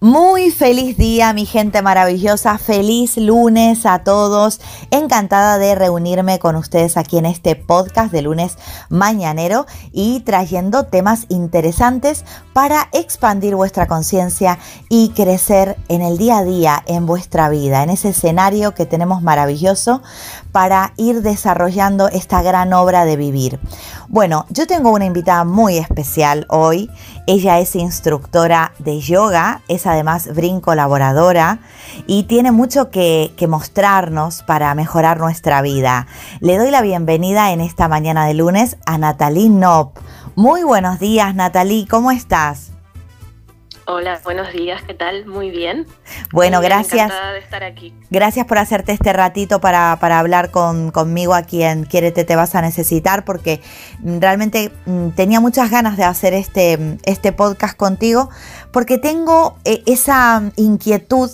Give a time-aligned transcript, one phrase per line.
[0.00, 2.56] Muy feliz día, mi gente maravillosa.
[2.58, 4.60] Feliz lunes a todos.
[4.92, 8.58] Encantada de reunirme con ustedes aquí en este podcast de lunes
[8.90, 16.44] mañanero y trayendo temas interesantes para expandir vuestra conciencia y crecer en el día a
[16.44, 20.00] día, en vuestra vida, en ese escenario que tenemos maravilloso
[20.52, 23.58] para ir desarrollando esta gran obra de vivir.
[24.06, 26.88] Bueno, yo tengo una invitada muy especial hoy.
[27.30, 31.58] Ella es instructora de yoga, es además brin colaboradora
[32.06, 36.06] y tiene mucho que, mostrarnos para mejorar nuestra vida.
[36.40, 39.98] Le doy la bienvenida en esta mañana de lunes a Natalie Nop.
[40.36, 42.70] Muy buenos días, Natalie, ¿cómo estás?
[43.90, 45.24] Hola, buenos días, ¿qué tal?
[45.24, 45.86] Muy bien.
[46.30, 47.06] Bueno, gracias.
[47.06, 47.94] Encantada de estar aquí.
[48.10, 52.60] Gracias por hacerte este ratito para, hablar con, conmigo aquí en Quiérete Te Vas a
[52.60, 53.62] Necesitar, porque
[54.04, 58.28] realmente mm, tenía muchas ganas de hacer este, este podcast contigo,
[58.72, 61.30] porque tengo eh, esa inquietud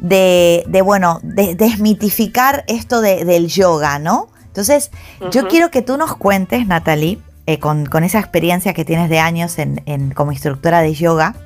[0.00, 4.26] de, bueno, de desmitificar esto del yoga, ¿no?
[4.46, 4.90] Entonces,
[5.30, 9.56] yo quiero que tú nos cuentes, Natalie, eh, con, esa experiencia que tienes de años
[9.60, 11.36] en, como instructora de yoga,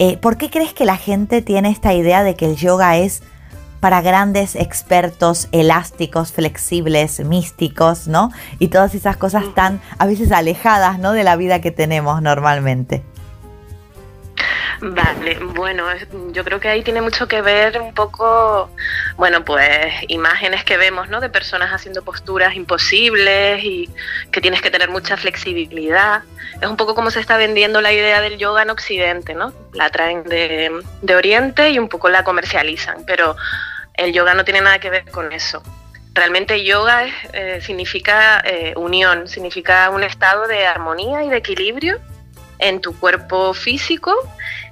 [0.00, 3.22] eh, ¿Por qué crees que la gente tiene esta idea de que el yoga es
[3.80, 8.30] para grandes expertos elásticos, flexibles, místicos, ¿no?
[8.58, 11.12] Y todas esas cosas tan a veces alejadas, ¿no?
[11.12, 13.02] De la vida que tenemos normalmente.
[14.80, 15.84] Vale, bueno,
[16.32, 18.70] yo creo que ahí tiene mucho que ver un poco,
[19.16, 21.20] bueno, pues imágenes que vemos, ¿no?
[21.20, 23.90] De personas haciendo posturas imposibles y
[24.30, 26.22] que tienes que tener mucha flexibilidad.
[26.60, 29.52] Es un poco como se está vendiendo la idea del yoga en Occidente, ¿no?
[29.72, 30.70] La traen de,
[31.14, 33.36] Oriente y un poco la comercializan, pero
[33.94, 35.62] el yoga no tiene nada que ver con eso.
[36.12, 42.00] Realmente yoga eh, significa eh, unión, significa un estado de armonía y de equilibrio
[42.60, 44.14] en tu cuerpo físico,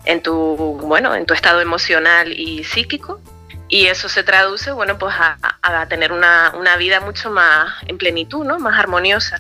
[0.05, 0.35] en tu,
[0.83, 3.21] bueno, en tu estado emocional y psíquico.
[3.69, 8.59] Y eso se traduce, bueno, pues a, tener una, vida mucho más en plenitud, ¿no?
[8.59, 9.39] Más armoniosa.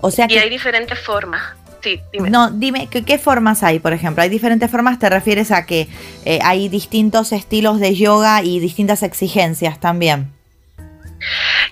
[0.00, 0.34] O sea que...
[0.34, 1.42] Y hay diferentes formas.
[1.82, 2.30] Sí, dime.
[2.30, 4.22] No, dime, ¿qué, formas hay, por ejemplo?
[4.22, 4.98] ¿Hay diferentes formas?
[4.98, 5.88] ¿Te refieres a que
[6.24, 10.32] eh, hay distintos estilos de yoga y distintas exigencias también?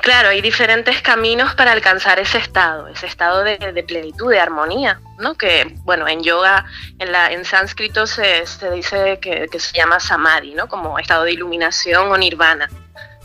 [0.01, 5.37] Claro, hay diferentes caminos para alcanzar ese estado, ese estado de, plenitud, de armonía, ¿no?
[5.37, 6.65] Que, bueno, en yoga,
[6.99, 8.45] en, la, en sánscrito se,
[8.75, 10.69] dice que, se llama samadhi, ¿no?
[10.69, 12.69] Como estado de iluminación o nirvana,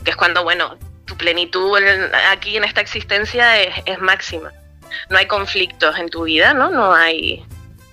[0.04, 1.78] que es cuando, bueno, tu plenitud
[2.30, 4.52] aquí en esta existencia es, es máxima.
[5.10, 6.70] No hay conflictos en tu vida, ¿no?
[6.70, 7.44] No hay,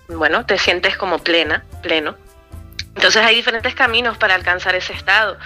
[0.07, 2.15] bueno, te sientes como plena, pleno.
[2.95, 5.37] Entonces hay diferentes caminos para alcanzar ese estado.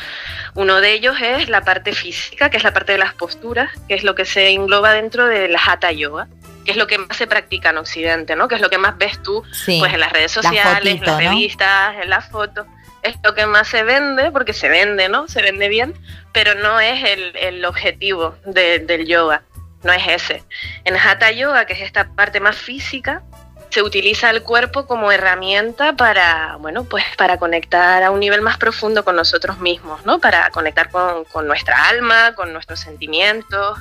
[0.53, 3.95] Uno de ellos es la parte física, que es la parte de las posturas, que
[3.95, 6.27] es lo que se engloba dentro de la hatha yoga,
[6.67, 8.49] que es lo que más se practica en Occidente, ¿no?
[8.49, 11.95] Que es lo que más ves tú pues en las redes sociales, en las revistas,
[12.03, 12.67] en las fotos.
[13.03, 15.29] Es lo que más se vende, porque se vende, ¿no?
[15.29, 15.93] Se vende bien,
[16.33, 17.05] pero no es
[17.35, 19.43] el, objetivo del yoga,
[19.83, 20.43] no es ese.
[20.83, 23.23] En hatha yoga, que es esta parte más física,
[23.69, 28.57] se utiliza el cuerpo como herramienta para, bueno, pues para conectar a un nivel más
[28.57, 30.19] profundo con nosotros mismos, ¿no?
[30.19, 33.79] Para conectar con, nuestra alma, con nuestros sentimientos,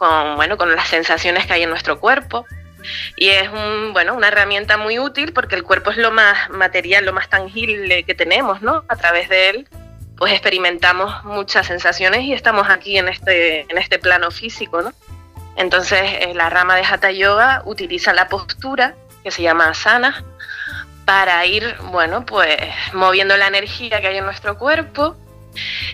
[0.00, 2.46] con, bueno, con las sensaciones que hay en nuestro cuerpo.
[3.16, 3.50] Y es
[3.92, 8.04] bueno, una herramienta muy útil porque el cuerpo es lo más material, lo más tangible
[8.04, 8.82] que tenemos, ¿no?
[8.88, 9.68] A través de él,
[10.16, 14.94] pues experimentamos muchas sensaciones y estamos aquí en este, en este plano físico, ¿no?
[15.56, 20.24] Entonces, eh, la rama de Hatha Yoga utiliza la postura que se llama asana,
[21.04, 22.56] para ir, bueno, pues
[22.94, 25.16] moviendo la energía que hay en nuestro cuerpo,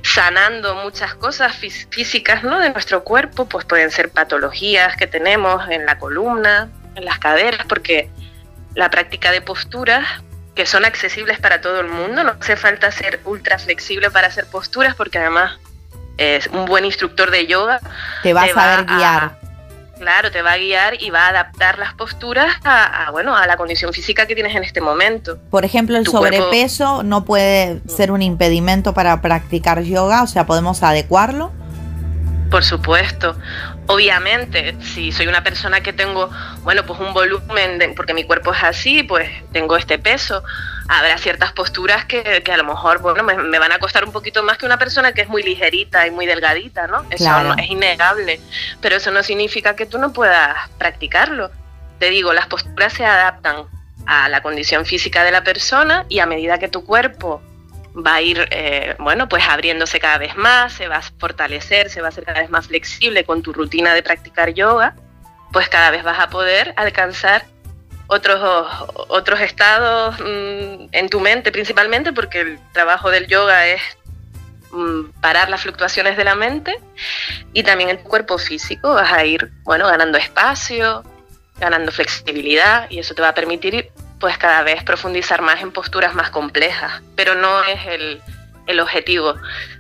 [0.03, 2.59] sanando muchas cosas físicas ¿no?
[2.59, 7.67] de nuestro cuerpo, pues pueden ser patologías que tenemos en la columna, en las caderas,
[7.67, 8.11] porque
[8.75, 10.07] la práctica de posturas
[10.55, 14.47] que son accesibles para todo el mundo, no hace falta ser ultra flexible para hacer
[14.47, 15.59] posturas, porque además
[16.17, 17.79] es un buen instructor de yoga
[18.23, 19.39] te va a saber guiar.
[19.99, 23.57] Claro, te va a guiar y va a adaptar las posturas a, bueno, a la
[23.57, 25.39] condición física que tienes en este momento.
[25.51, 30.83] Por ejemplo, el sobrepeso no puede ser un impedimento para practicar yoga, o sea, podemos
[30.83, 31.53] adecuarlo.
[32.57, 33.37] Por supuesto.
[33.87, 36.31] Obviamente, si soy una persona que tengo,
[36.63, 40.43] bueno, pues un volumen, porque mi cuerpo es así, pues tengo este peso,
[40.89, 44.57] habrá ciertas posturas que, a lo mejor, bueno, me, van a costar un poquito más
[44.57, 47.05] que una persona que es muy ligerita y muy delgadita, ¿no?
[47.11, 48.41] Eso es innegable.
[48.81, 51.51] Pero eso no significa que tú no puedas practicarlo.
[51.99, 53.67] Te digo, las posturas se adaptan
[54.07, 57.43] a la condición física de la persona y a medida que tu cuerpo
[57.97, 62.01] va a ir, eh, bueno, pues abriéndose cada vez más, se va a fortalecer, se
[62.01, 64.95] va a hacer cada vez más flexible con tu rutina de practicar yoga,
[65.53, 67.45] pues cada vez vas a poder alcanzar
[68.09, 73.81] otros, otros estados mm, en tu mente principalmente, porque el trabajo del yoga es
[74.73, 76.79] mm, parar las fluctuaciones de la mente
[77.53, 81.03] y también en tu cuerpo físico vas a ir, bueno, ganando espacio,
[81.59, 86.15] ganando flexibilidad y eso te va a permitir pues cada vez profundizar más en posturas
[86.15, 88.21] más complejas, pero no es el,
[88.81, 89.35] objetivo.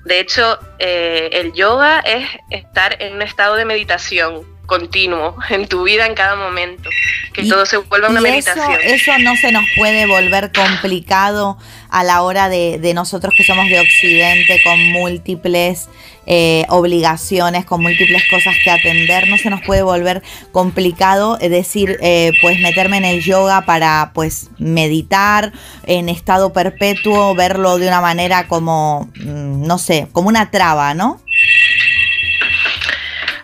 [0.04, 5.84] De hecho, eh, el yoga es estar en un estado de meditación continuo en tu
[5.84, 6.90] vida en cada momento,
[7.32, 8.78] que todo se vuelva una meditación.
[8.82, 13.68] Eso no se nos puede volver complicado a la hora de, de nosotros que somos
[13.68, 15.88] de Occidente con múltiples
[16.26, 22.32] eh, obligaciones, con múltiples cosas que atender, no se nos puede volver complicado decir, eh,
[22.40, 25.52] pues meterme en el yoga para pues meditar
[25.87, 31.20] en estado perpetuo, verlo de una manera como, mm, no sé, como una traba, ¿no?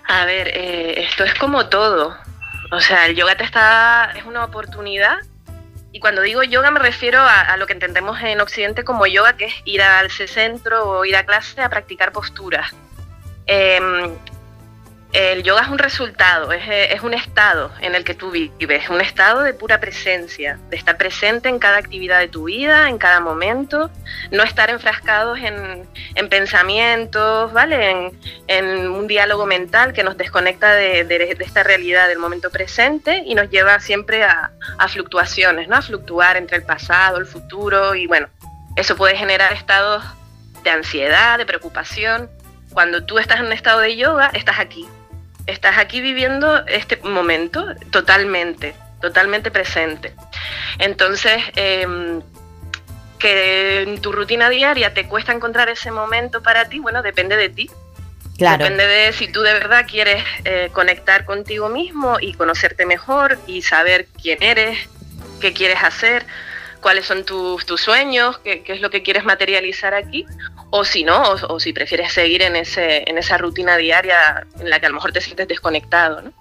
[0.09, 2.15] A ver, eh, esto es como todo.
[2.71, 5.17] O sea, el yoga te está, es una oportunidad
[6.03, 9.55] cuando digo yoga me refiero a, lo que entendemos en Occidente como yoga, que es
[9.65, 12.75] ir al centro o ir a clase a practicar posturas.
[13.47, 14.15] Em,
[15.13, 19.43] el yoga es un resultado, es, un estado en el que tú vives, un estado
[19.43, 23.91] de pura presencia, de estar presente en cada actividad de tu vida, en cada momento,
[24.31, 25.87] no estar enfrascados en,
[26.31, 28.11] pensamientos, ¿vale?
[28.47, 33.51] En, un diálogo mental que nos desconecta de, esta realidad del momento presente y nos
[33.51, 35.77] lleva siempre a, a fluctuaciones, ¿no?
[35.77, 38.29] A fluctuar entre el pasado, el futuro y bueno,
[38.77, 40.03] eso puede generar estados
[40.65, 42.31] de ansiedad, de preocupación.
[42.73, 44.89] Cuando tú estás en un estado de yoga, estás aquí,
[45.47, 50.15] estás aquí viviendo este momento totalmente, totalmente presente.
[50.79, 52.23] Entonces, em,
[53.19, 57.49] que en tu rutina diaria te cuesta encontrar ese momento para ti, bueno, depende de
[57.49, 57.71] ti.
[58.37, 58.65] Claro.
[58.65, 63.63] Depende de si tú de verdad quieres eh, conectar contigo mismo y conocerte mejor y
[63.63, 64.77] saber quién eres,
[65.41, 66.27] qué quieres hacer,
[66.81, 70.27] cuáles son tus, tus sueños, qué, qué, es lo que quieres materializar aquí,
[70.75, 74.81] o si no, o, si prefieres seguir en, ese, en esa rutina diaria en la
[74.81, 76.23] que a lo mejor te sientes desconectado.
[76.23, 76.33] ¿no?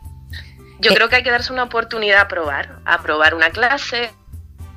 [0.79, 0.95] Yo eh.
[0.95, 4.09] creo que hay que darse una oportunidad a probar, a probar una clase.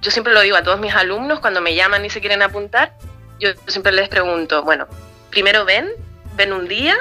[0.03, 2.95] Yo siempre lo digo a todos mis alumnos cuando me llaman y se quieren apuntar,
[3.39, 4.89] yo siempre les pregunto, bueno,
[5.31, 5.89] primero ven,
[6.35, 6.97] ven un día,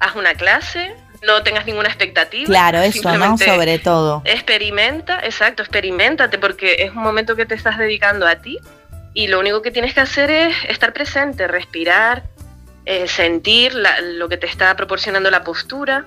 [0.00, 0.96] haz una clase,
[1.26, 2.46] no tengas ninguna expectativa.
[2.46, 3.36] Claro, eso, ¿no?
[3.36, 4.22] Sobre todo.
[4.24, 8.58] Experimenta, exacto, experimentate porque es un momento que te estás dedicando a ti
[9.16, 12.24] y lo único que tienes que hacer es estar presente, respirar,
[12.84, 16.04] eh, sentir lo que te está proporcionando la postura,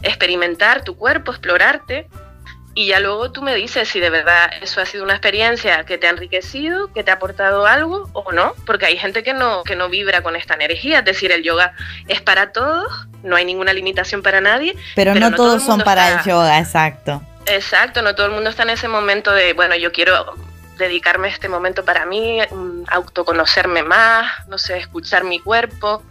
[0.00, 2.08] experimentar tu cuerpo, explorarte
[2.74, 5.98] y ya luego tú me dices si de verdad eso ha sido una experiencia que
[5.98, 9.62] te ha enriquecido, que te ha aportado algo o no, porque hay gente que no,
[9.62, 11.74] que no vibra con esta energía, es decir, el yoga
[12.06, 14.74] es para todos, no hay ninguna limitación para nadie.
[14.94, 17.20] Pero, no, todos son para el yoga, exacto.
[17.44, 20.34] Exacto, no todo el mundo está en ese momento de, bueno, yo quiero
[20.78, 22.40] dedicarme este momento para mí,
[22.88, 26.02] autoconocerme más, no sé, escuchar mi cuerpo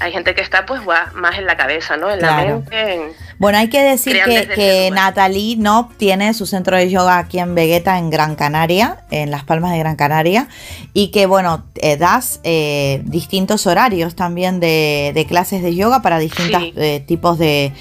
[0.00, 2.10] hay gente que está pues más en la cabeza, ¿no?
[2.10, 3.14] En la mente.
[3.38, 7.54] bueno, hay que decir que, que Natalie no tiene su centro de yoga aquí en
[7.54, 10.48] Vegeta, en Gran Canaria, en Las Palmas de Gran Canaria,
[10.94, 16.62] y que bueno, eh, das eh, distintos horarios también de, clases de yoga para distintos
[16.76, 17.72] eh, tipos de,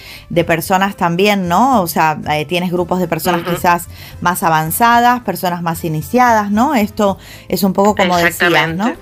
[0.46, 1.82] personas también, ¿no?
[1.82, 3.88] O sea, tienes grupos de personas quizás
[4.22, 6.76] más avanzadas, personas más iniciadas, ¿no?
[6.76, 7.18] Esto
[7.50, 8.96] es un poco como decías, ¿no?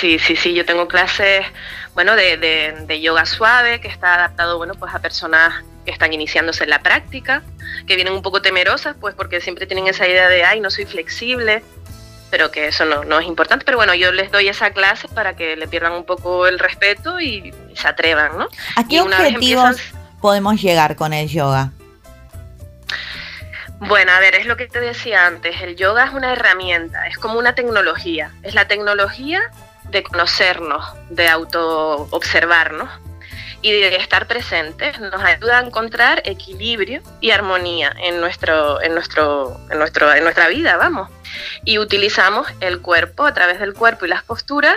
[0.00, 1.44] Sí, sí, sí, yo tengo clases
[1.94, 6.70] bueno, de, yoga suave, que está adaptado, bueno, pues a personas que están iniciándose en
[6.70, 7.42] la práctica,
[7.86, 10.86] que vienen un poco temerosas, pues porque siempre tienen esa idea de, ay, no soy
[10.86, 11.62] flexible,
[12.30, 13.64] pero que eso no, es importante.
[13.64, 17.20] Pero bueno, yo les doy esa clase para que le pierdan un poco el respeto
[17.20, 18.48] y, se atrevan, ¿no?
[18.76, 19.76] ¿A qué objetivos
[20.20, 21.70] podemos llegar con el yoga?
[23.80, 27.18] Bueno, a ver, es lo que te decía antes, el yoga es una herramienta, es
[27.18, 29.50] como una tecnología, es la tecnología
[29.94, 32.90] de conocernos, de auto observarnos
[33.62, 39.58] y de estar presentes, nos ayuda a encontrar equilibrio y armonía en nuestro, en nuestro,
[39.70, 41.08] en nuestro, en nuestra vida, vamos.
[41.64, 44.76] Y utilizamos el cuerpo, a través del cuerpo y las posturas,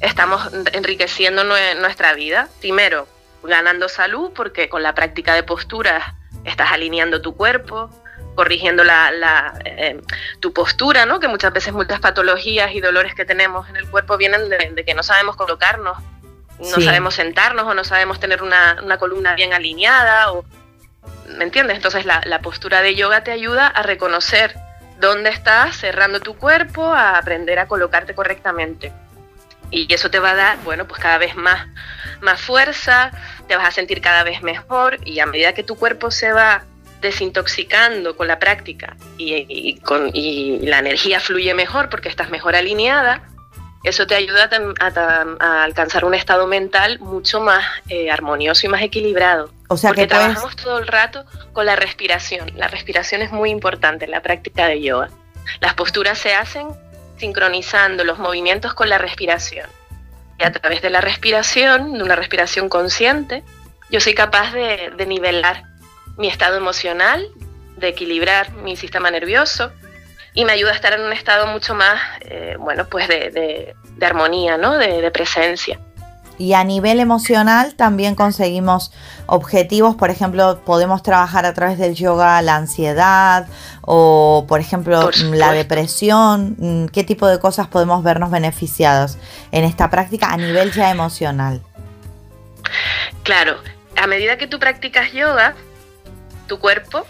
[0.00, 2.48] estamos enriqueciendo nuestra vida.
[2.58, 3.06] Primero,
[3.42, 6.02] ganando salud, porque con la práctica de posturas
[6.44, 7.90] estás alineando tu cuerpo,
[8.38, 10.00] corrigiendo la, eh,
[10.38, 11.18] tu postura, ¿no?
[11.18, 14.94] Que muchas veces muchas patologías y dolores que tenemos en el cuerpo vienen de, que
[14.94, 15.98] no sabemos colocarnos,
[16.60, 20.44] no sabemos sentarnos o no sabemos tener una, columna bien alineada, o,
[21.36, 21.78] ¿me entiendes?
[21.78, 24.54] Entonces la, la postura de yoga te ayuda a reconocer
[25.00, 28.92] dónde estás cerrando tu cuerpo, a aprender a colocarte correctamente.
[29.72, 31.66] Y eso te va a dar, bueno, pues cada vez más,
[32.20, 33.10] más fuerza,
[33.48, 36.62] te vas a sentir cada vez mejor y a medida que tu cuerpo se va
[37.00, 43.22] desintoxicando con la práctica y, con, la energía fluye mejor porque estás mejor alineada,
[43.84, 44.50] eso te ayuda
[45.40, 49.50] a, alcanzar un estado mental mucho más eh, armonioso y más equilibrado.
[49.68, 52.50] O sea porque trabajamos todo el rato con la respiración.
[52.56, 55.10] La respiración es muy importante en la práctica de yoga.
[55.60, 56.68] Las posturas se hacen
[57.18, 59.68] sincronizando los movimientos con la respiración.
[60.38, 63.42] Y a través de la respiración, de una respiración consciente,
[63.90, 65.64] yo soy capaz de, de nivelar
[66.18, 67.26] mi estado emocional,
[67.76, 69.70] de equilibrar mi sistema nervioso
[70.34, 74.56] y me ayuda a estar en un estado mucho más, eh, bueno, pues de, armonía,
[74.56, 74.76] ¿no?
[74.76, 75.80] De, presencia.
[76.38, 78.92] Y a nivel emocional también conseguimos
[79.26, 83.48] objetivos, por ejemplo, podemos trabajar a través del yoga la ansiedad
[83.80, 86.54] o, por ejemplo, la depresión.
[86.58, 89.18] Mm, ¿Qué tipo de cosas podemos vernos beneficiados
[89.50, 91.60] en esta práctica a nivel ya emocional?
[93.24, 93.56] Claro,
[93.96, 95.56] a medida que tú practicas yoga,
[96.48, 97.06] tu cuerpo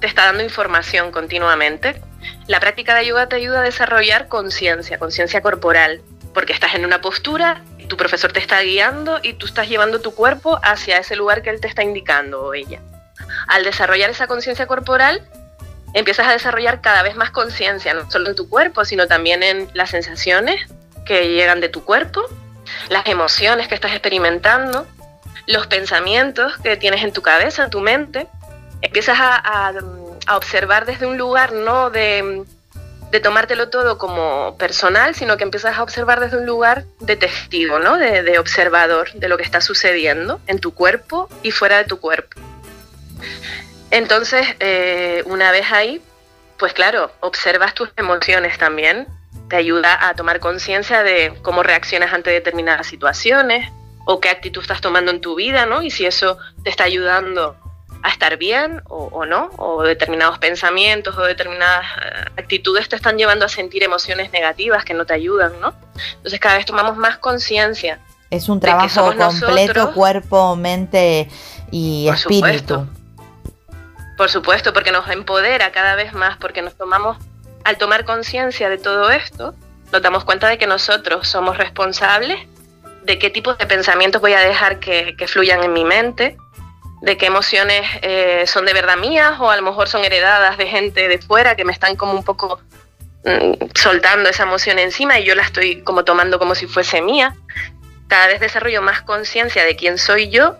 [0.00, 2.00] te está dando información continuamente.
[2.46, 6.02] La práctica de yoga te ayuda a desarrollar conciencia, conciencia corporal,
[6.34, 10.14] porque estás en una postura, tu profesor te está guiando y tú estás llevando tu
[10.14, 12.80] cuerpo hacia ese lugar que él te está indicando o ella.
[13.48, 15.26] Al desarrollar esa conciencia corporal,
[15.94, 19.68] empiezas a desarrollar cada vez más conciencia, no solo en tu cuerpo, sino también en
[19.74, 20.60] las sensaciones
[21.04, 22.22] que llegan de tu cuerpo,
[22.90, 24.86] las emociones que estás experimentando,
[25.46, 28.28] los pensamientos que tienes en tu cabeza, en tu mente,
[28.82, 29.74] empiezas a,
[30.36, 32.44] observar desde un lugar no de,
[33.22, 37.96] tomártelo todo como personal, sino que empiezas a observar desde un lugar de testigo, ¿no?
[37.96, 42.40] de, observador de lo que está sucediendo en tu cuerpo y fuera de tu cuerpo.
[43.90, 46.02] Entonces, eh, una vez ahí,
[46.58, 49.06] pues claro, observas tus emociones también,
[49.48, 53.72] te ayuda a tomar conciencia de cómo reaccionas ante determinadas situaciones
[54.04, 55.82] o qué actitud estás tomando en tu vida, ¿no?
[55.82, 57.56] Y si eso te está ayudando
[58.08, 63.44] a estar bien o, no, o determinados pensamientos o determinadas eh, actitudes te están llevando
[63.44, 65.74] a sentir emociones negativas que no te ayudan, ¿no?
[66.16, 68.00] Entonces cada vez tomamos más conciencia.
[68.30, 71.28] Es un trabajo completo, cuerpo, mente
[71.70, 72.74] y Por espíritu.
[72.74, 72.86] Supuesto.
[74.16, 77.16] Por supuesto, porque nos empodera cada vez más, porque nos tomamos,
[77.64, 79.54] al tomar conciencia de todo esto,
[79.92, 82.38] nos damos cuenta de que nosotros somos responsables
[83.08, 86.36] de qué tipo de pensamientos voy a dejar que, que fluyan en mi mente,
[87.00, 90.66] de qué emociones eh, son de verdad mías o a lo mejor son heredadas de
[90.66, 92.60] gente de fuera que me están como un poco
[93.24, 97.34] mm, soltando esa emoción encima y yo la estoy como tomando como si fuese mía.
[98.08, 100.56] Cada vez desarrollo más conciencia de quién soy yo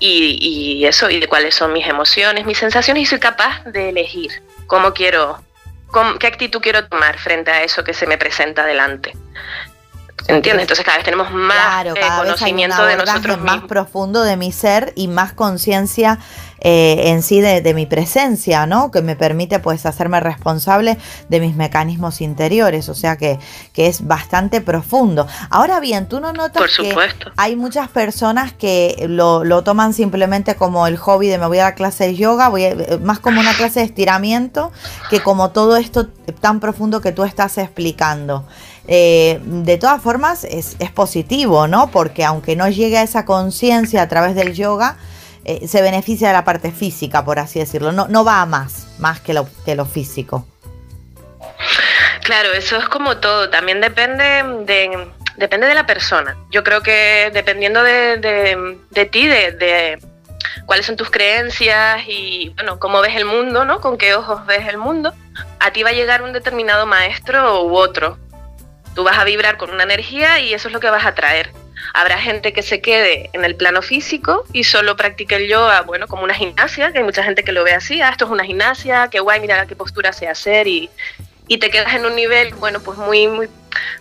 [0.00, 4.42] y, eso, y de cuáles son mis emociones, mis sensaciones y soy capaz de elegir
[4.66, 5.44] cómo quiero,
[6.18, 9.12] qué actitud quiero tomar frente a eso que se me presenta delante.
[10.36, 10.62] ¿Entiendes?
[10.62, 15.08] Entonces cada vez tenemos más eh, conocimiento de nosotros más profundo de mi ser y
[15.08, 16.18] más conciencia
[16.62, 18.90] eh, en sí de, mi presencia, ¿no?
[18.90, 20.98] Que me permite pues hacerme responsable
[21.30, 23.38] de mis mecanismos interiores, o sea que,
[23.72, 25.26] que es bastante profundo.
[25.48, 26.94] Ahora bien, tú no notas que
[27.38, 31.64] hay muchas personas que lo, lo, toman simplemente como el hobby de me voy a
[31.64, 34.70] la clase de yoga, voy eh, más como una clase de estiramiento
[35.08, 36.08] que como todo esto
[36.40, 38.44] tan profundo que tú estás explicando.
[38.92, 41.92] Eh, de todas formas es, positivo, ¿no?
[41.92, 44.96] Porque aunque no llegue a esa conciencia a través del yoga,
[45.44, 47.92] eh, se beneficia de la parte física, por así decirlo.
[47.92, 50.44] No, va a más, más que lo, que lo físico.
[52.24, 53.48] Claro, eso es como todo.
[53.48, 54.24] También depende
[54.64, 56.36] de, depende de la persona.
[56.50, 58.16] Yo creo que dependiendo de,
[58.90, 60.00] de, ti, de, de,
[60.66, 63.80] cuáles son tus creencias y bueno, cómo ves el mundo, ¿no?
[63.80, 65.14] Con qué ojos ves el mundo,
[65.60, 68.18] a ti va a llegar un determinado maestro u otro.
[68.94, 71.52] Tú vas a vibrar con una energía y eso es lo que vas a traer.
[71.94, 76.06] Habrá gente que se quede en el plano físico y solo practique el yoga, bueno,
[76.06, 78.44] como una gimnasia, que hay mucha gente que lo ve así, ah, esto es una
[78.44, 80.90] gimnasia, qué guay, mira qué postura sé hacer y,
[81.48, 83.48] y te quedas en un nivel, bueno, pues muy, muy,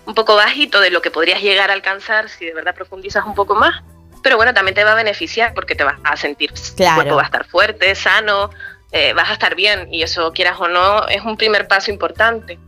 [0.05, 3.35] un poco bajito de lo que podrías llegar a alcanzar si de verdad profundizas un
[3.35, 3.81] poco más.
[4.21, 6.91] Pero bueno, también te va a beneficiar porque te vas a sentir, claro.
[6.91, 8.51] tu cuerpo va a estar fuerte, sano,
[8.91, 12.59] eh, vas a estar bien y eso quieras o no es un primer paso importante.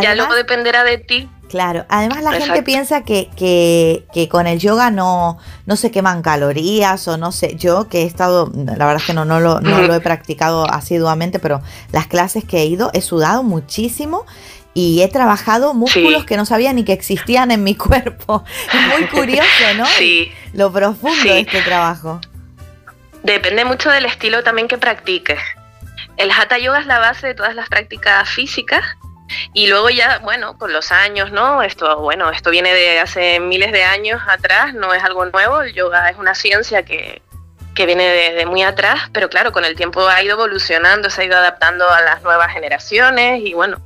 [0.00, 4.58] ya luego dependerá de ti Claro, además la gente piensa que, que, que, con el
[4.58, 8.96] yoga no, no se queman calorías o no sé, yo que he estado, la verdad
[8.96, 12.66] es que no, no, lo, no lo he practicado asiduamente, pero las clases que he
[12.66, 14.26] ido he sudado muchísimo
[14.74, 18.44] y he trabajado músculos que no sabía ni que existían en mi cuerpo.
[18.74, 19.86] Es muy curioso, ¿no?
[19.86, 20.30] Sí.
[20.52, 22.20] Lo profundo de este trabajo.
[23.22, 25.40] Depende mucho del estilo también que practiques.
[26.16, 28.84] El hatha yoga es la base de todas las prácticas físicas
[29.52, 31.62] y luego ya, bueno, con los años, ¿no?
[31.62, 35.74] Esto, bueno, esto viene de hace miles de años atrás, no es algo nuevo, el
[35.74, 37.22] yoga es una ciencia que,
[37.74, 41.24] que viene de, muy atrás, pero claro, con el tiempo ha ido evolucionando, se ha
[41.24, 43.78] ido adaptando a las nuevas generaciones y bueno,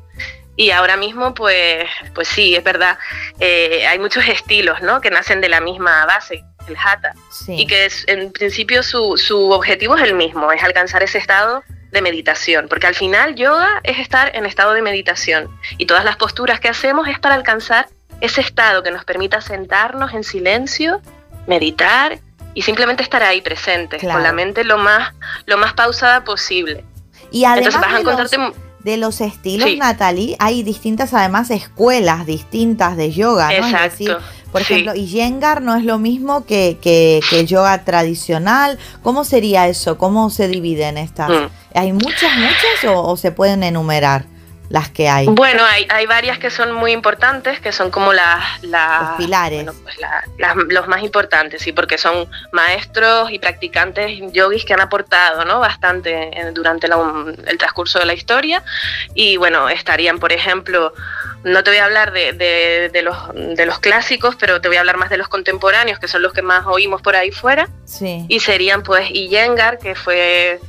[0.56, 2.98] y ahora mismo pues, pues sí, es verdad,
[3.38, 5.00] eh, hay muchos estilos, ¿no?
[5.00, 7.14] Que nacen de la misma base, el hatha,
[7.48, 11.64] y que es, en principio su, su objetivo es el mismo, es alcanzar ese estado
[11.92, 16.16] de meditación, porque al final yoga es estar en estado de meditación y todas las
[16.16, 17.88] posturas que hacemos es para alcanzar
[18.20, 21.00] ese estado que nos permita sentarnos en silencio,
[21.46, 22.18] meditar
[22.54, 25.14] y simplemente estar ahí presentes, con la mente lo más,
[25.46, 26.84] lo más pausada posible.
[27.30, 28.36] Y además vas a encontrarte...
[28.80, 33.66] de los estilos, Natalie, hay distintas además escuelas distintas de yoga, ¿no?
[33.66, 34.20] Exacto.
[34.52, 38.78] Por ejemplo, y Yengar no es lo mismo que, que, el yoga tradicional.
[39.02, 39.96] ¿Cómo sería eso?
[39.98, 41.30] ¿Cómo se dividen estas?
[41.30, 41.46] Mm.
[41.74, 44.24] ¿Hay muchas, muchas o, se pueden enumerar
[44.70, 45.26] las que hay?
[45.26, 48.62] Bueno, hay, hay varias que son muy importantes, que son como las...
[48.62, 49.66] los pilares.
[49.82, 49.96] Pues
[50.68, 55.58] los más importantes, sí, porque son maestros y practicantes yogis que han aportado ¿no?
[55.58, 58.62] bastante durante el transcurso de la historia.
[59.12, 60.94] Y bueno, estarían, por ejemplo,
[61.42, 62.32] no te voy a hablar de,
[62.92, 66.06] de, los, de los clásicos, pero te voy a hablar más de los contemporáneos, que
[66.06, 67.68] son los que más oímos por ahí fuera.
[67.86, 68.24] Sí.
[68.28, 70.60] Y serían pues Iyengar, que fue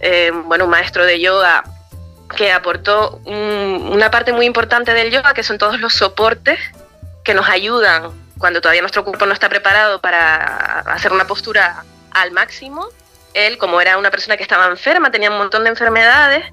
[0.00, 1.62] eh, bueno, un maestro de yoga
[2.36, 6.58] que aportó una parte muy importante del yoga, que son todos los soportes
[7.24, 12.32] que nos ayudan cuando todavía nuestro cuerpo no está preparado para hacer una postura al
[12.32, 12.88] máximo.
[13.34, 16.44] Él, como era una persona que estaba enferma, tenía un montón de enfermedades,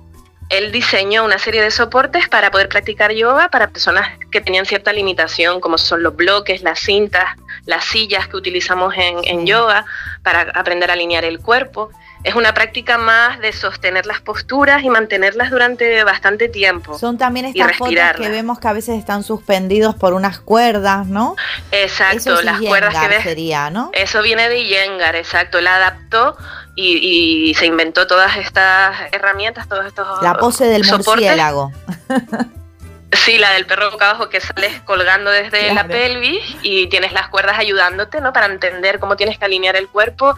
[0.50, 4.94] él diseñó una serie de soportes para poder practicar yoga para personas que tenían cierta
[4.94, 7.26] limitación, como son los bloques, las cintas,
[7.66, 9.86] las sillas que utilizamos en, yoga
[10.24, 11.92] para aprender a alinear el cuerpo.
[12.23, 16.97] Es una práctica más de sostener las posturas y mantenerlas durante bastante tiempo.
[16.97, 21.36] Son también estas fotos que vemos que a veces están suspendidos por unas cuerdas, ¿no?
[21.71, 23.23] Exacto, las cuerdas que ves.
[23.23, 23.91] Sería, ¿no?
[23.93, 25.62] Eso viene de Yengar, exacto.
[25.62, 26.38] La adaptó
[26.75, 31.71] y, se inventó todas estas herramientas, todos estos La pose del murciélago.
[33.13, 37.30] Sí, la del perro boca abajo que sales colgando desde la pelvis y tienes las
[37.30, 38.34] cuerdas ayudándote, ¿no?
[38.34, 40.38] Para entender cómo tienes que alinear el cuerpo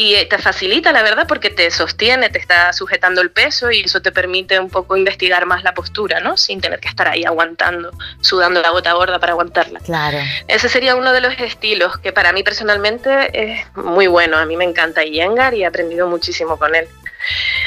[0.00, 3.82] y eh, te facilita, la verdad, porque te sostiene, te está sujetando el peso y
[3.82, 6.38] eso te permite un poco investigar más la postura, ¿no?
[6.38, 7.90] Sin tener que estar ahí aguantando,
[8.22, 9.78] sudando la gota gorda para aguantarla.
[9.80, 10.16] Claro.
[10.48, 14.38] Ese sería uno de los estilos que para mí personalmente es muy bueno.
[14.38, 16.88] A mí me encanta Iyengar y he aprendido muchísimo con él.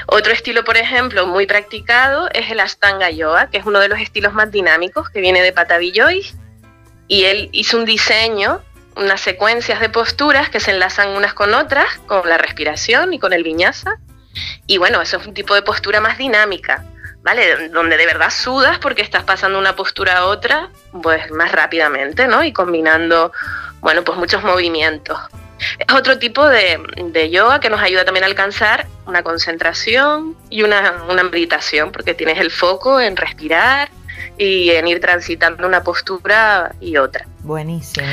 [0.08, 4.00] Otro estilo, por ejemplo, muy practicado es el Astanga Yoga, que es uno de los
[4.00, 6.26] estilos más dinámicos que viene de Patavilloy.
[7.08, 8.64] Y él hizo un diseño
[8.96, 13.34] unas secuencias de posturas que se enlazan unas con otras, con la respiración y con
[13.34, 14.00] el viñasa.
[14.68, 16.86] Y bueno, eso es un tipo de postura más dinámica,
[17.22, 17.70] ¿vale?
[17.70, 20.70] Donde de verdad sudas porque estás pasando una postura a otra,
[21.02, 22.44] pues más rápidamente, ¿no?
[22.44, 23.32] Y combinando,
[23.82, 25.18] bueno, pues muchos movimientos.
[25.80, 30.94] Es otro tipo de, yoga que nos ayuda también a alcanzar una concentración y una
[31.32, 33.90] meditación, porque tienes el foco en respirar
[34.38, 37.26] y en ir transitando una postura y otra.
[37.40, 38.08] Buenísimo.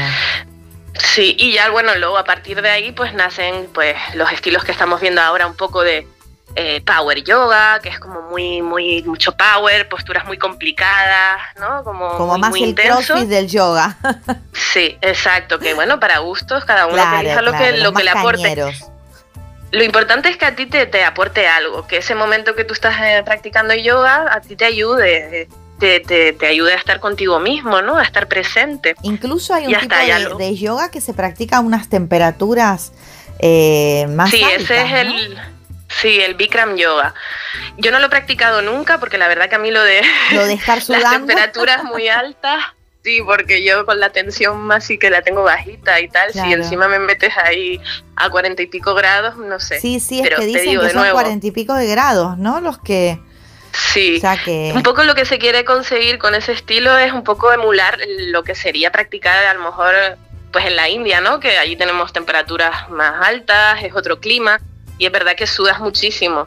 [0.98, 4.72] Sí, y ya bueno, luego a partir de ahí pues nacen pues los estilos que
[4.72, 6.07] estamos viendo ahora un poco de
[6.57, 11.85] eh, power yoga, que es como muy, muy, mucho power, posturas muy complicadas, ¿no?
[11.85, 13.96] Como, como más el crossfit del yoga.
[14.53, 18.76] sí, exacto, que bueno, para gustos, cada uno claro, lo que, lo que le aporte.
[19.72, 22.74] Lo importante es que a ti te, te, aporte algo, que ese momento que tú
[22.74, 25.48] estás eh, practicando yoga a ti te ayude
[25.81, 27.97] te, te, ayude a estar contigo mismo, ¿no?
[27.97, 28.95] A estar presente.
[29.03, 29.97] Incluso hay un tipo
[30.38, 32.93] de, yoga que se practica a unas temperaturas
[33.40, 35.38] eh, más sí, ese es el...
[36.01, 37.14] Sí, el Bikram Yoga.
[37.77, 40.01] Yo no lo he practicado nunca porque la verdad que a mí lo de,
[40.33, 41.05] lo de estar sudando.
[41.05, 42.62] las temperaturas muy altas
[43.03, 46.53] Sí, porque yo con la tensión más sí que la tengo bajita y tal, si
[46.53, 47.81] encima me metes ahí
[48.14, 49.81] a cuarenta y pico grados, no sé.
[49.81, 52.61] Sí, sí, es que dicen que son cuarenta y pico de grados, ¿no?
[52.61, 53.19] Los que...
[53.72, 54.20] Sí,
[54.74, 58.42] un poco lo que se quiere conseguir con ese estilo es un poco emular lo
[58.42, 59.94] que sería practicar a lo mejor
[60.52, 61.40] pues en la India, ¿no?
[61.40, 64.61] Que allí tenemos temperaturas más altas, es otro clima
[64.98, 66.46] y es verdad que sudas muchísimo.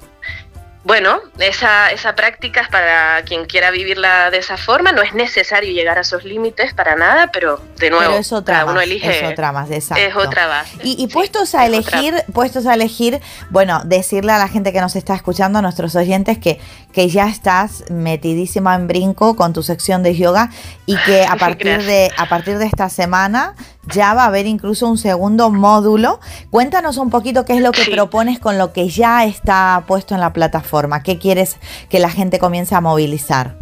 [0.83, 5.71] Bueno, esa, esa práctica es para quien quiera vivirla de esa forma, no es necesario
[5.71, 9.25] llegar a esos límites para nada, pero de nuevo, es otra uno elige.
[9.25, 10.03] Es otra más, exacto.
[10.03, 10.77] Es otra base.
[10.83, 15.15] Y, puestos a elegir, puestos a elegir, bueno, decirle a la gente que nos está
[15.15, 16.59] escuchando, a nuestros oyentes, que,
[16.91, 20.49] que ya estás metidísima en brinco con tu sección de yoga
[20.85, 23.55] y que a partir, de, a partir de esta semana
[23.87, 26.19] ya va a haber incluso un segundo módulo.
[26.49, 30.21] Cuéntanos un poquito qué es lo que propones con lo que ya está puesto en
[30.21, 30.72] la plataforma.
[31.03, 31.57] ¿Qué quieres
[31.89, 33.55] que la gente comience a movilizar?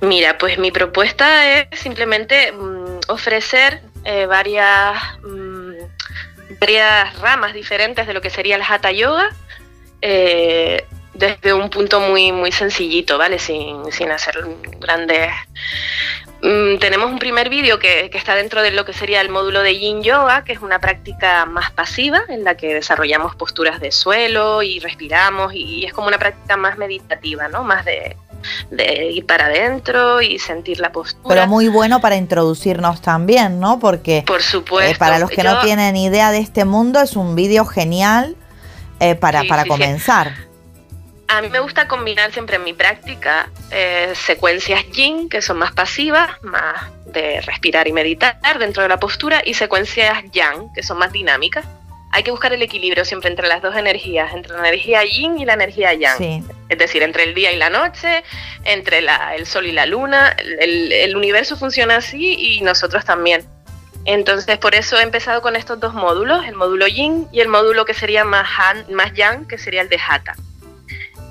[0.00, 5.72] Mira, pues mi propuesta es simplemente mm, ofrecer eh, varias, mm,
[6.60, 9.30] varias ramas diferentes de lo que sería el Hatha Yoga.
[10.02, 13.38] Eh, desde un punto muy, muy sencillito, ¿vale?
[13.38, 14.36] Sin, sin hacer
[14.78, 15.30] grandes
[16.42, 19.78] Mm, tenemos un primer vídeo que, está dentro de lo que sería el módulo de
[19.78, 24.62] Yin Yoga, que es una práctica más pasiva en la que desarrollamos posturas de suelo
[24.62, 27.62] y respiramos y, es como una práctica más meditativa, ¿no?
[27.64, 28.16] Más de,
[29.10, 31.34] ir para adentro y sentir la postura.
[31.34, 33.78] Pero muy bueno para introducirnos también, ¿no?
[33.80, 37.34] Porque Por supuesto, eh, para los que no tienen idea de este mundo es un
[37.34, 38.36] vídeo genial
[39.00, 40.45] eh, para, para comenzar.
[41.28, 45.72] A mí me gusta combinar siempre en mi práctica eh, secuencias yin, que son más
[45.72, 50.98] pasivas, más de respirar y meditar dentro de la postura, y secuencias yang, que son
[50.98, 51.64] más dinámicas.
[52.12, 55.44] Hay que buscar el equilibrio siempre entre las dos energías, entre la energía yin y
[55.44, 56.44] la energía yang.
[56.68, 58.22] Es decir, entre el día y la noche,
[58.64, 59.00] entre
[59.36, 60.34] el sol y la luna.
[60.38, 63.44] El, universo funciona así y nosotros también.
[64.04, 67.84] Entonces, por eso he empezado con estos dos módulos, el módulo yin y el módulo
[67.84, 68.48] que sería más,
[68.88, 70.34] más yang, que sería el de hatha.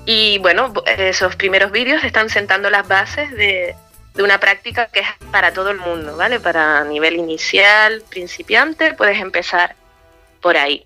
[0.06, 3.74] Y bueno, esos primeros vídeos están sentando las bases de,
[4.18, 6.40] una práctica que es para todo el mundo, ¿vale?
[6.40, 9.74] Para nivel inicial, principiante, puedes empezar
[10.40, 10.84] por ahí.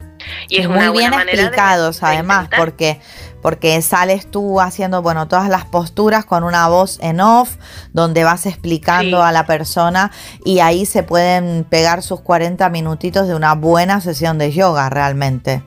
[0.48, 2.98] Y es muy bien explicados, además, porque
[3.42, 7.56] porque sales tú haciendo, bueno, todas las posturas con una voz en off,
[7.92, 10.10] donde vas explicando a la persona
[10.44, 15.62] y ahí se pueden pegar sus 40 minutitos de una buena sesión de yoga realmente.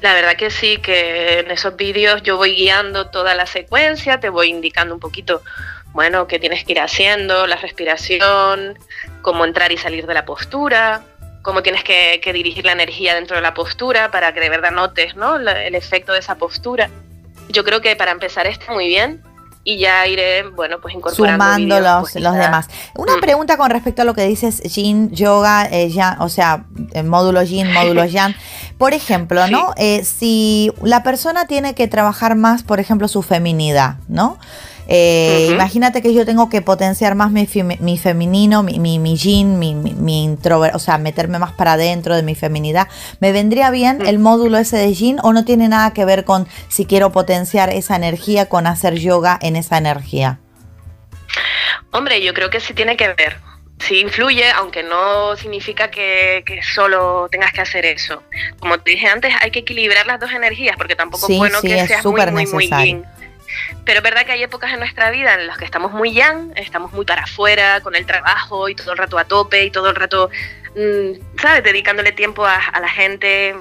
[0.00, 4.28] La verdad que sí, que en esos vídeos yo voy guiando toda la secuencia, te
[4.28, 5.42] voy indicando un poquito,
[5.92, 8.78] bueno, qué tienes que ir haciendo, la respiración,
[9.22, 11.02] cómo entrar y salir de la postura,
[11.42, 15.14] cómo tienes que, dirigir la energía dentro de la postura para que de verdad notes
[15.16, 15.36] ¿no?
[15.36, 16.90] el efecto de esa postura.
[17.48, 19.22] Yo creo que para empezar está muy bien
[19.68, 22.68] y ya iré, bueno, pues incorporando Sumando los, pues, los demás.
[22.94, 23.20] Una mm.
[23.20, 26.66] pregunta con respecto a lo que dices, Yin, Yoga, eh, o sea,
[27.04, 28.36] módulo Yin, módulo Yang.
[28.78, 29.74] Por ejemplo, ¿no?
[29.76, 34.38] Eh, si la persona tiene que trabajar más, por ejemplo, su feminidad, ¿no?
[34.88, 39.74] Eh, imagínate que yo tengo que potenciar más mi, femenino, mi, mi, mi yin, mi,
[39.74, 42.88] mi, introvert, o sea, meterme más para adentro de mi feminidad.
[43.20, 44.06] ¿Me vendría bien mm.
[44.06, 47.70] el módulo ese de yin o no tiene nada que ver con si quiero potenciar
[47.70, 50.38] esa energía, con hacer yoga en esa energía?
[51.90, 53.38] Hombre, yo creo que sí tiene que ver.
[53.78, 56.42] Sí influye, aunque no significa que,
[56.74, 58.22] solo tengas que hacer eso.
[58.58, 61.86] Como te dije antes, hay que equilibrar las dos energías, porque tampoco es bueno que
[61.86, 63.04] seas muy, muy, muy yin
[63.84, 66.52] pero es verdad que hay épocas en nuestra vida en las que estamos muy yang,
[66.56, 69.90] estamos muy para afuera con el trabajo y todo el rato a tope y todo
[69.90, 70.30] el rato,
[70.74, 73.54] mm, ¿sabes?, dedicándole tiempo a, la gente,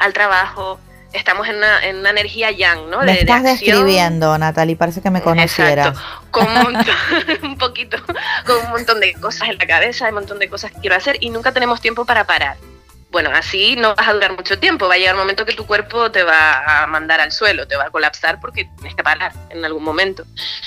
[0.00, 0.80] al trabajo
[1.12, 3.00] estamos en una, en una, energía yang, ¿no?
[3.00, 5.88] Me estás describiendo, Natalie, parece que me conocieras.
[5.88, 6.46] Exacto, con
[7.42, 7.96] un, poquito,
[8.44, 10.96] con un montón de cosas en la cabeza, hay un montón de cosas que quiero
[10.96, 12.56] hacer y nunca tenemos tiempo para parar
[13.10, 15.66] bueno, así no vas a durar mucho tiempo, va a llegar un momento que tu
[15.66, 19.32] cuerpo te va a mandar al suelo, te va a colapsar porque tienes que parar
[19.50, 20.24] en algún momento.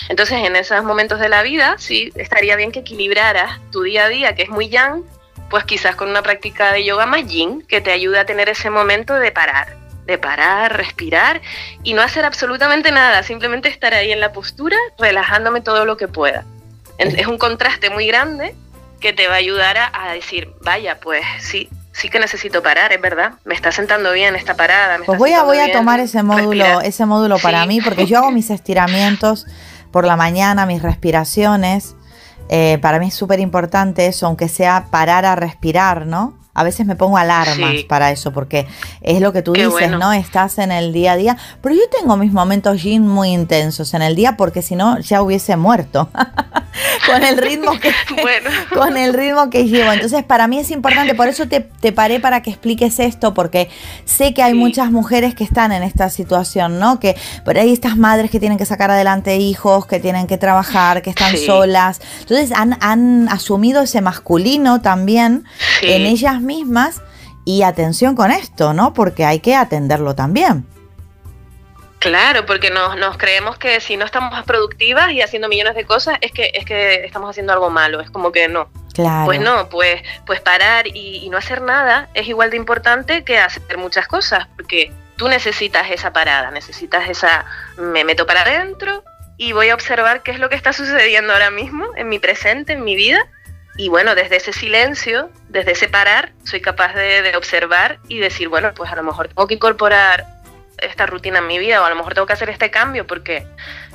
[0.08, 4.10] Entonces, en esos momentos de la vida, sí, estaría bien que equilibraras tu día a
[4.10, 5.04] día, que es muy yang,
[5.50, 8.70] pues quizás con una práctica de yoga más yin, que te ayude a tener ese
[8.70, 11.42] momento de parar, de parar, respirar
[11.84, 16.08] y no hacer absolutamente nada, simplemente estar ahí en la postura, relajándome todo lo que
[16.08, 16.46] pueda.
[16.98, 18.56] Es un contraste muy grande
[19.00, 23.02] que te va a ayudar a, decir, vaya, pues sí, sí que necesito parar, es
[23.02, 23.34] verdad.
[23.46, 24.98] Me está sentando bien esta parada.
[25.06, 28.32] pues voy a, voy a tomar ese módulo, ese módulo para mí, porque yo hago
[28.32, 29.46] mis estiramientos
[29.92, 31.96] por la mañana, mis respiraciones.
[32.50, 36.40] Eh, para mí es súper importante eso, aunque sea parar a respirar, ¿no?
[36.56, 38.68] A veces me pongo alarmas para eso, porque
[39.02, 40.12] es lo que tú dices, ¿no?
[40.12, 41.38] Estás en el día a día.
[41.62, 45.22] Pero yo tengo mis momentos yin muy intensos en el día, porque si no, ya
[45.22, 46.10] hubiese muerto.
[47.12, 47.92] con el ritmo que
[48.74, 49.92] con el ritmo que llevo.
[49.92, 53.70] Entonces, para mí es importante, por eso te, paré para que expliques esto, porque
[54.06, 57.00] sé que hay muchas mujeres que están en esta situación, ¿no?
[57.00, 61.02] Que por ahí estas madres que tienen que sacar adelante hijos, que tienen que trabajar,
[61.02, 62.02] que están solas.
[62.22, 65.46] Entonces, han, han asumido ese masculino también
[65.82, 67.02] en ellas mismas.
[67.46, 68.94] Y atención con esto, ¿no?
[68.94, 70.68] Porque hay que atenderlo también.
[72.00, 75.84] Claro, porque nos, nos creemos que si no estamos más productivas y haciendo millones de
[75.84, 78.70] cosas es que es que estamos haciendo algo malo, es como que no.
[78.94, 79.26] Claro.
[79.26, 83.78] Pues no, pues pues parar y, no hacer nada es igual de importante que hacer
[83.78, 87.46] muchas cosas, porque tú necesitas esa parada, necesitas esa
[87.78, 89.04] me meto para adentro
[89.38, 92.74] y voy a observar qué es lo que está sucediendo ahora mismo en mi presente,
[92.74, 93.20] en mi vida.
[93.78, 98.50] Y bueno, desde ese silencio, desde ese parar, soy capaz de, de observar y decir,
[98.50, 100.26] bueno, pues a lo mejor tengo que incorporar
[100.82, 103.46] esta rutina en mi vida o a lo mejor tengo que hacer este cambio porque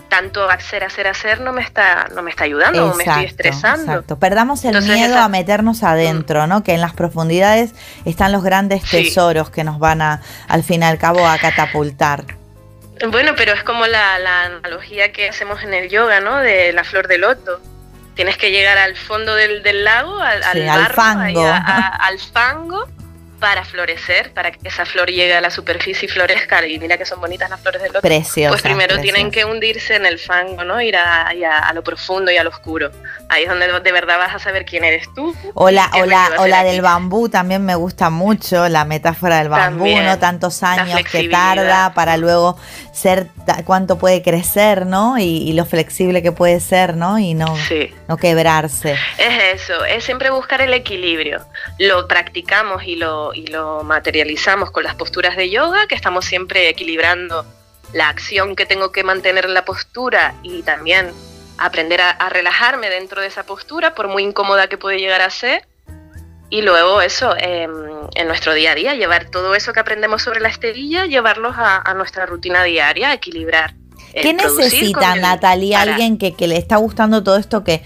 [0.08, 3.92] tanto hacer, hacer, hacer no me está, no me está ayudando, me estoy estresando.
[3.92, 4.18] Exacto.
[4.18, 6.46] Perdamos el miedo a meternos adentro.
[6.46, 6.62] ¿no?
[6.62, 7.72] Que en las profundidades
[8.04, 12.24] están los grandes tesoros que nos van a, al fin y al cabo, a catapultar.
[13.10, 16.38] Bueno, pero es como la, analogía que hacemos en el yoga, ¿no?
[16.38, 17.60] De la flor de loto.
[18.14, 21.44] Tienes que llegar al fondo del, lago, al, al, fango.
[21.44, 22.86] al fango
[23.44, 26.66] para florecer, para que esa flor llegue a la superficie y florezca.
[26.66, 28.00] Y mira que son bonitas las flores del loto.
[28.00, 30.80] Preciosa, pues primero tienen que hundirse en el fango, ¿no?
[30.80, 32.90] Ir a, a, lo profundo y a lo oscuro.
[33.28, 35.36] Ahí es donde de verdad vas a saber quién eres tú.
[35.52, 35.90] O la,
[36.38, 40.18] o la, del bambú también me gusta mucho, la metáfora del bambú, ¿no?
[40.18, 42.56] Tantos años que tarda para luego
[42.92, 43.28] ser,
[43.66, 45.18] cuánto puede crecer, ¿no?
[45.18, 47.18] Y, lo flexible que puede ser, ¿no?
[47.18, 47.54] Y no,
[48.08, 48.96] no quebrarse.
[49.18, 51.44] Es eso, es siempre buscar el equilibrio.
[51.78, 56.68] Lo practicamos y lo y lo materializamos con las posturas de yoga, que estamos siempre
[56.68, 57.44] equilibrando
[57.92, 61.12] la acción que tengo que mantener en la postura y también
[61.58, 65.66] aprender a, relajarme dentro de esa postura, por muy incómoda que puede llegar a ser.
[66.50, 67.70] Y luego eso, em,
[68.14, 71.94] en nuestro día a día, llevar todo eso que aprendemos sobre la esterilla, llevarlos a,
[71.94, 73.74] nuestra rutina diaria, equilibrar.
[74.12, 77.82] ¿Qué necesita, Natalia, alguien que, que le está gustando todo esto que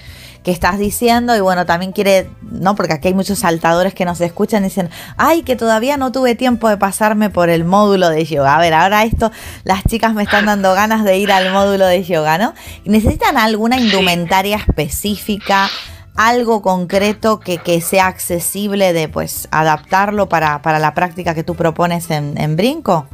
[0.48, 2.74] que estás diciendo y bueno, también quiere, ¿no?
[2.74, 6.36] Porque aquí hay muchos saltadores que nos escuchan y dicen, ay, que todavía no tuve
[6.36, 8.56] tiempo de pasarme por el módulo de yoga.
[8.56, 9.30] A ver, ahora esto,
[9.64, 12.54] las chicas me están dando ganas de ir al módulo de yoga, ¿no?
[12.86, 15.68] ¿Necesitan alguna indumentaria específica?
[16.16, 21.54] algo concreto que, que, sea accesible de pues adaptarlo para, para la práctica que tú
[21.56, 23.06] propones en, en Brinco?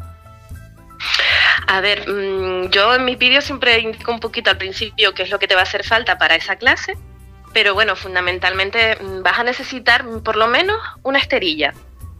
[1.67, 5.31] A ver, mm, yo en mis vídeos siempre indico un poquito al principio qué es
[5.31, 6.97] lo que te va a hacer falta para esa clase
[7.55, 11.73] pero bueno, fundamentalmente mm, vas a necesitar por lo menos una esterilla.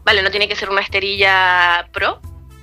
[0.05, 2.21] Vale, no tiene que ser una esterilla pro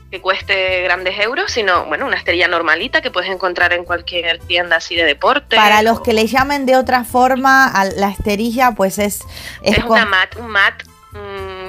[0.10, 4.78] que cueste grandes euros, sino bueno, una esterilla normalita que puedes encontrar en cualquier tienda
[4.78, 5.56] así de deporte.
[5.56, 9.22] Para los que le llamen de otra forma, la esterilla pues es...
[9.62, 10.84] Es, una mat, un mat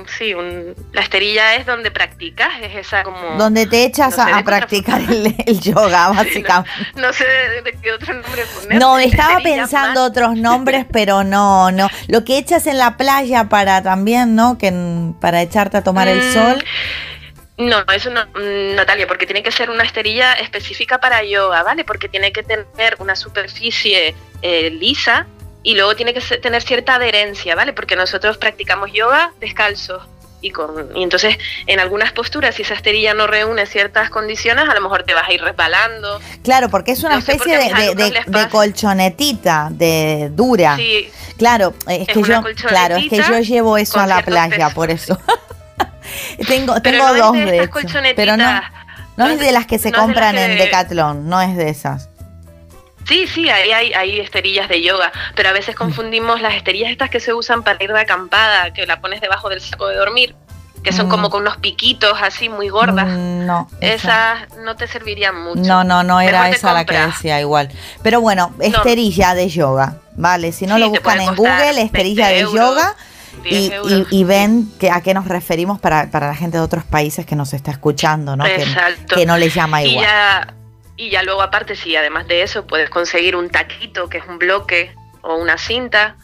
[0.06, 0.34] sí,
[0.92, 3.36] la esterilla es donde practicas, es esa como...
[3.36, 6.70] Donde te echas a, practicar el, yoga, básicamente.
[6.94, 8.78] No, sé de, qué otro nombre poner.
[8.78, 11.88] No, estaba pensando otros nombres, pero no, no.
[12.08, 14.58] Lo que echas en la playa para también, ¿no?
[14.58, 14.72] Que
[15.20, 16.64] para echarte a tomar el mm, sol.
[17.58, 21.84] No, eso no, mm, Natalia, porque tiene que ser una esterilla específica para yoga, ¿vale?
[21.84, 25.26] Porque tiene que tener una superficie eh, lisa
[25.62, 27.72] y luego tiene que tener cierta adherencia, ¿vale?
[27.72, 30.02] Porque nosotros practicamos yoga descalzo
[30.42, 34.74] y con y entonces en algunas posturas si esa esterilla no reúne ciertas condiciones a
[34.74, 36.20] lo mejor te vas a ir resbalando.
[36.42, 40.76] Claro porque es una especie de, colchonetita de dura.
[40.76, 41.08] Sí.
[41.38, 45.18] Claro es, que yo claro es que yo llevo eso a la playa por eso.
[46.46, 47.70] Tengo tengo dos de,
[48.16, 48.60] pero no
[49.16, 52.08] no es de las que se compran en Decathlon no es de esas
[53.06, 57.10] Sí, sí, ahí hay, hay esterillas de yoga, pero a veces confundimos las esterillas estas
[57.10, 60.36] que se usan para ir de acampada, que la pones debajo del saco de dormir,
[60.82, 61.30] que son como mm.
[61.30, 63.06] con unos piquitos así muy gordas.
[63.06, 63.68] Mm, no.
[63.80, 65.62] Esas no te servirían mucho.
[65.62, 67.70] No, no, no era esa la que decía igual.
[68.02, 70.52] Pero bueno, esterilla de yoga, ¿vale?
[70.52, 72.96] Si no lo buscan en Google, esterilla de yoga.
[73.44, 77.34] Y, ven que, a qué nos referimos para, para, la gente de otros países que
[77.34, 78.44] nos está escuchando, ¿no?
[78.44, 78.64] Que,
[79.12, 80.04] que, no les llama igual.
[80.04, 80.54] Y ya
[80.98, 85.36] luego aparte, si además de eso puedes conseguir un taquito, que es un bloque o
[85.36, 86.16] una cinta,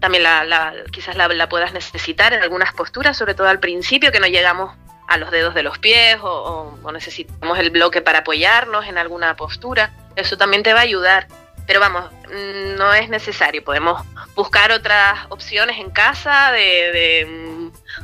[0.00, 4.26] también la, quizás la, puedas necesitar en algunas posturas, sobre todo al principio, que no
[4.26, 4.76] llegamos
[5.08, 9.36] a los dedos de los pies o, o necesitamos el bloque para apoyarnos en alguna
[9.36, 9.90] postura.
[10.16, 11.26] Eso también te va a ayudar.
[11.66, 13.64] Pero vamos, mm, no es necesario.
[13.64, 14.02] Podemos
[14.34, 17.53] buscar otras opciones en casa de, mm,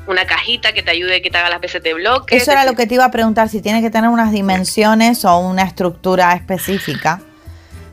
[0.06, 2.36] una cajita que te ayude, que te haga las veces de bloque.
[2.36, 5.38] Eso era lo que te iba a preguntar, si tiene que tener unas dimensiones o
[5.38, 7.20] una estructura específica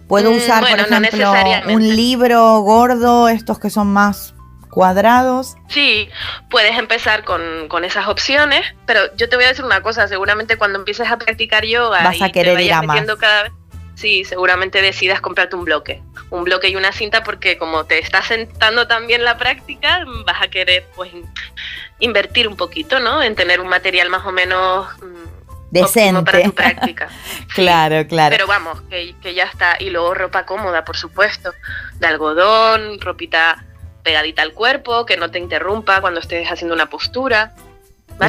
[0.08, 1.34] Puedo mm, usar, por ejemplo,
[1.68, 4.34] un libro gordo, estos que son más
[4.70, 5.56] cuadrados.
[5.68, 6.10] Sí,
[6.50, 10.80] puedes empezar con, esas opciones, pero yo te voy a decir una cosa, seguramente cuando
[10.80, 13.02] empieces a practicar yoga vas a querer ir a más.
[13.20, 13.52] cada vez,
[13.98, 18.22] sí, seguramente decidas comprarte un bloque, un bloque y una cinta porque como te está
[18.22, 21.12] sentando también la práctica, vas a querer pues
[22.00, 23.24] invertir un poquito, ¿no?
[23.24, 27.10] En tener un material más o menos mm, decente para tu práctica.
[27.56, 28.34] claro, claro.
[28.34, 29.78] Pero vamos, que, que, ya está.
[29.80, 31.52] Y luego ropa cómoda, por supuesto,
[31.96, 33.66] de algodón, ropita
[34.04, 37.56] pegadita al cuerpo, que no te interrumpa cuando estés haciendo una postura.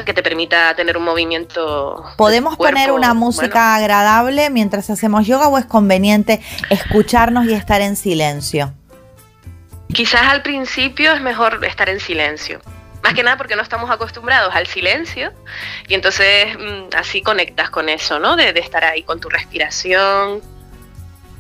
[0.04, 2.04] Que te permita tener un movimiento.
[2.16, 7.96] ¿Podemos poner una música agradable mientras hacemos yoga o es conveniente escucharnos y estar en
[7.96, 8.72] silencio?
[9.92, 12.60] Quizás al principio es mejor estar en silencio.
[13.02, 15.32] Más que nada porque no estamos acostumbrados al silencio
[15.86, 18.36] y entonces mm, así conectas con eso, ¿no?
[18.36, 20.42] de estar ahí con tu respiración,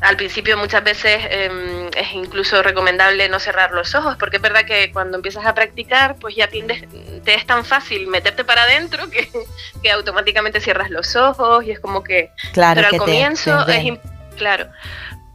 [0.00, 4.64] al principio muchas veces em, es incluso recomendable no cerrar los ojos, porque es verdad
[4.64, 6.84] que cuando empiezas a practicar, pues ya tiendes,
[7.24, 9.28] te es tan fácil meterte para adentro que,
[9.82, 12.30] que automáticamente cierras los ojos y es como que...
[12.52, 13.98] Claro, pero al comienzo es...
[14.36, 14.68] Claro.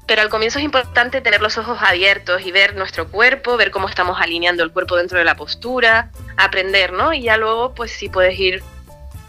[0.05, 3.89] Pero al comienzo es importante tener los ojos abiertos y ver nuestro cuerpo, ver cómo
[3.89, 7.13] estamos alineando el cuerpo dentro de la postura, aprender, ¿no?
[7.13, 8.63] Y ya luego, pues sí puedes ir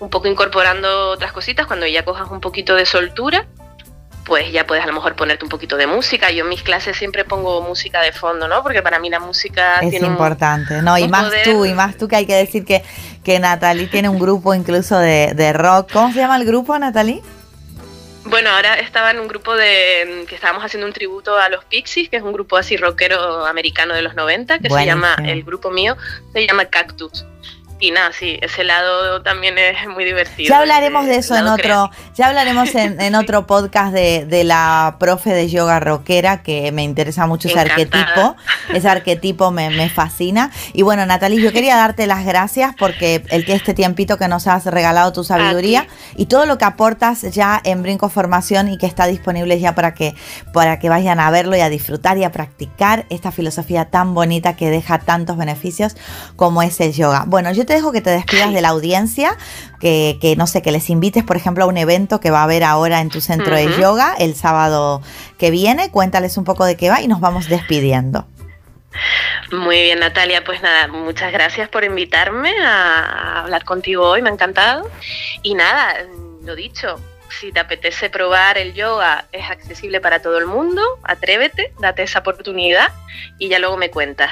[0.00, 3.46] un poco incorporando otras cositas cuando ya cojas un poquito de soltura
[4.24, 6.30] pues ya puedes a lo mejor ponerte un poquito de música.
[6.30, 8.62] Yo en mis clases siempre pongo música de fondo, ¿no?
[8.62, 10.96] Porque para mí la música es importante, ¿no?
[10.98, 12.82] Y más tú, y más tú que hay que decir que,
[13.22, 15.92] que Natalie tiene un grupo incluso de, rock.
[15.92, 17.22] ¿Cómo se llama el grupo, Natalie?
[18.24, 22.08] Bueno, ahora estaba en un grupo de que estábamos haciendo un tributo a los Pixies,
[22.08, 25.70] que es un grupo así rockero americano de los 90, que se llama, el grupo
[25.70, 25.96] mío,
[26.32, 27.26] se llama Cactus
[27.80, 30.48] y nada, sí, ese lado también es muy divertido.
[30.48, 35.48] Ya hablaremos de eso en otro, ya hablaremos en, otro podcast de, la profe de
[35.48, 38.36] yoga rockera, que me interesa mucho ese arquetipo.
[38.72, 40.50] Ese arquetipo me, fascina.
[40.72, 44.46] Y bueno, Natalie, yo quería darte las gracias porque el que este tiempito que nos
[44.46, 48.86] has regalado tu sabiduría y todo lo que aportas ya en Brinco Formación y que
[48.86, 50.14] está disponible ya para que,
[50.52, 54.56] para que vayan a verlo y a disfrutar y a practicar esta filosofía tan bonita
[54.56, 55.96] que deja tantos beneficios
[56.36, 57.24] como es el yoga.
[57.26, 59.36] Bueno, yo te dejo que te despidas de la audiencia,
[59.80, 62.64] que, no sé, que les invites, por ejemplo, a un evento que va a haber
[62.64, 65.02] ahora en tu centro de yoga el sábado
[65.38, 65.90] que viene.
[65.90, 68.26] Cuéntales un poco de qué va y nos vamos despidiendo.
[69.52, 70.42] Muy bien, Natalia.
[70.44, 74.88] Pues nada, muchas gracias por invitarme a hablar contigo hoy, me ha encantado.
[75.42, 75.96] Y nada,
[76.42, 76.98] lo dicho,
[77.40, 82.20] si te apetece probar el yoga, es accesible para todo el mundo, atrévete, date esa
[82.20, 82.92] oportunidad
[83.38, 84.30] y ya luego me cuentas.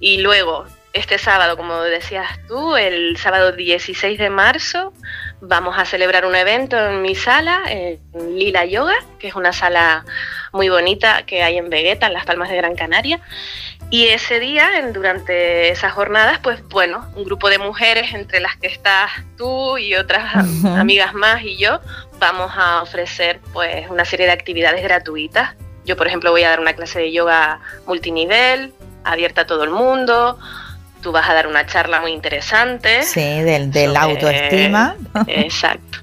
[0.00, 4.92] Y luego, este sábado, como decías tú, el sábado 16 de marzo,
[5.40, 8.00] vamos a celebrar un evento en mi sala, en
[8.36, 10.04] Lila Yoga, que es una sala
[10.52, 13.20] muy bonita que hay en Vegueta, en las Palmas de Gran Canaria.
[13.90, 18.66] Y ese día, durante esas jornadas, pues bueno, un grupo de mujeres, entre las que
[18.66, 21.80] estás tú y otras amigas más y yo,
[22.18, 25.54] vamos a ofrecer pues una serie de actividades gratuitas.
[25.84, 28.74] Yo, por ejemplo, voy a dar una clase de yoga multinivel,
[29.04, 30.38] abierta a todo el mundo
[31.02, 33.02] tú vas a dar una charla muy interesante.
[33.02, 34.96] Sí, del, del autoestima.
[35.26, 35.98] Exacto.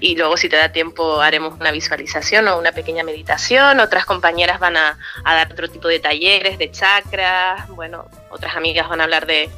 [0.00, 3.80] Y luego si te da tiempo haremos una visualización o una pequeña meditación.
[3.80, 7.68] Otras compañeras van a, dar otro tipo de talleres, de chakras.
[7.68, 9.50] Bueno, otras amigas van a hablar de,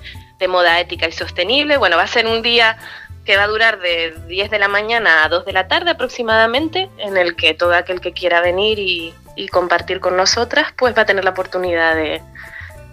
[0.48, 1.76] moda ética y sostenible.
[1.76, 2.78] Bueno, va a ser un día
[3.26, 6.88] que va a durar de 10 de la mañana a 2 de la tarde aproximadamente,
[6.96, 11.02] en el que todo aquel que quiera venir y, y compartir con nosotras, pues va
[11.02, 12.22] a tener la oportunidad de,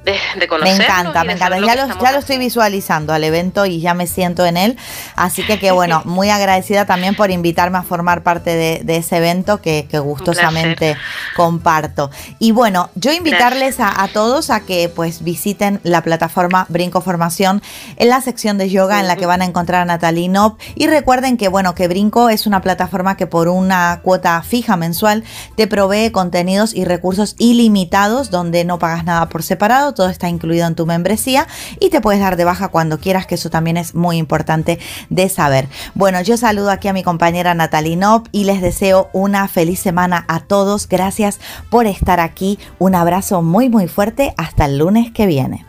[0.06, 1.60] me encanta, me encanta.
[1.60, 4.78] Ya lo, ya lo estoy visualizando al evento y ya me siento en él.
[5.16, 9.62] Así que, que bueno, muy agradecida también por invitarme a formar parte de, ese evento
[9.62, 10.96] que, gustosamente
[11.36, 12.10] comparto.
[12.40, 17.62] Y bueno, yo invitarles a, todos a que pues visiten la plataforma Brinco Formación
[17.98, 20.60] en la sección de yoga en la que van a encontrar a Natalie Nop.
[20.76, 25.24] Y recuerden que bueno, que Brinco es una plataforma que por una cuota fija mensual
[25.56, 30.67] te provee contenidos y recursos ilimitados donde no pagas nada por separado todo está incluido
[30.67, 31.47] en tu membresía
[31.80, 35.30] y te puedes dar de baja cuando quieras, que eso también es muy importante de
[35.30, 35.68] saber.
[35.93, 40.26] Bueno, yo saludo aquí a mi compañera Natalie Nop y les deseo una feliz semana
[40.28, 40.88] a todos.
[40.88, 41.39] Gracias
[41.70, 42.57] por estar aquí.
[42.80, 44.34] Un abrazo muy muy fuerte.
[44.38, 45.66] Hasta el lunes que viene.